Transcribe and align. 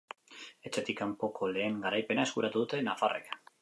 Etxetik 0.69 0.97
kanpoko 1.03 1.51
lehen 1.53 1.79
garaipena 1.87 2.29
eskuratu 2.31 2.67
dute 2.67 2.85
nafarrek. 2.93 3.35